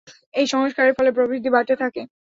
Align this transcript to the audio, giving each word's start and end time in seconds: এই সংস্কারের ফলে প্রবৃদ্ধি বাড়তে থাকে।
এই 0.33 0.45
সংস্কারের 0.53 0.93
ফলে 0.97 1.11
প্রবৃদ্ধি 1.11 1.49
বাড়তে 1.55 1.73
থাকে। 1.75 2.01